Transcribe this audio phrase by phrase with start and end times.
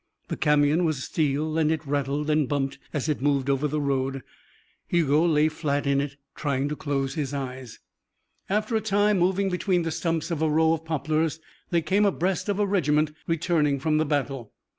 [0.29, 4.23] The camion was steel and it rattled and bumped as it moved over the road.
[4.87, 7.77] Hugo lay flat in it, trying to close his eyes.
[8.49, 12.49] After a time, moving between the stumps of a row of poplars, they came abreast
[12.49, 14.51] of a regiment returning from the battle.